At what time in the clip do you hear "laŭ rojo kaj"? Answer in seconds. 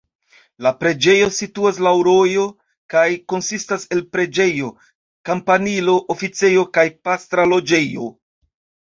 1.87-3.03